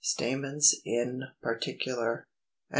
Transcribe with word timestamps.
STAMENS 0.03 0.73
IN 0.83 1.25
PARTICULAR. 1.43 2.25
281. 2.25 2.25